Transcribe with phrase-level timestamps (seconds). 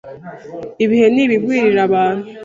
[0.83, 2.27] ibihe n’ibigwirira abantu